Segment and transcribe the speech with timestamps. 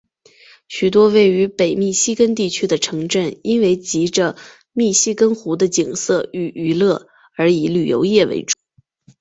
[0.67, 4.35] 许多位于北密西根地区的城镇因为藉着
[4.73, 8.55] 密西根湖的景色与娱乐而以旅游业为主。